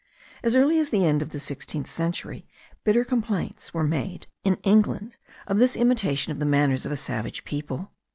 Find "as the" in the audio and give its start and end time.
0.79-1.05